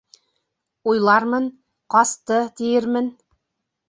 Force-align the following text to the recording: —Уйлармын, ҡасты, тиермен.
—Уйлармын, 0.91 1.45
ҡасты, 1.97 2.39
тиермен. 2.63 3.11